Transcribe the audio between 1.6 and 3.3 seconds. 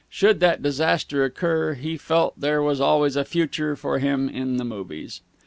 he felt there was always a